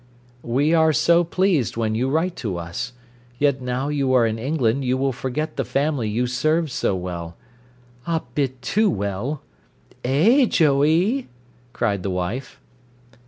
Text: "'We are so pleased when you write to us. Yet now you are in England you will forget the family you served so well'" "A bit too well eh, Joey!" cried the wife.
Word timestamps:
"'We 0.41 0.73
are 0.73 0.93
so 0.93 1.23
pleased 1.23 1.77
when 1.77 1.93
you 1.93 2.09
write 2.09 2.35
to 2.37 2.57
us. 2.57 2.93
Yet 3.37 3.61
now 3.61 3.89
you 3.89 4.13
are 4.13 4.25
in 4.25 4.39
England 4.39 4.83
you 4.83 4.97
will 4.97 5.11
forget 5.11 5.57
the 5.57 5.63
family 5.63 6.09
you 6.09 6.25
served 6.25 6.71
so 6.71 6.95
well'" 6.95 7.37
"A 8.07 8.23
bit 8.33 8.63
too 8.63 8.89
well 8.89 9.43
eh, 10.03 10.45
Joey!" 10.47 11.29
cried 11.71 12.01
the 12.01 12.09
wife. 12.09 12.59